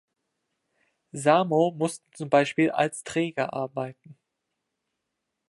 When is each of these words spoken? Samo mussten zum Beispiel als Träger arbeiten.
Samo 1.13 1.71
mussten 1.77 2.11
zum 2.13 2.27
Beispiel 2.31 2.71
als 2.71 3.03
Träger 3.03 3.53
arbeiten. 3.53 4.17